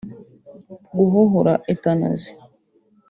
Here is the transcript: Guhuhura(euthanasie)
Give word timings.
Guhuhura(euthanasie) 0.95 2.33